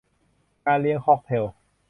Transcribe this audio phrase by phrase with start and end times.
[0.65, 1.47] งานเลี้ยงค็อกเทล